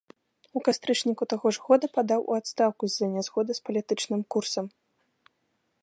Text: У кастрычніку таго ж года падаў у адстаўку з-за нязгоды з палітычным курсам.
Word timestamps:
У 0.59 0.61
кастрычніку 0.67 1.23
таго 1.33 1.47
ж 1.57 1.61
года 1.67 1.85
падаў 1.97 2.25
у 2.31 2.39
адстаўку 2.39 2.83
з-за 2.95 3.07
нязгоды 3.17 3.51
з 3.59 3.65
палітычным 3.69 4.21
курсам. 4.35 4.65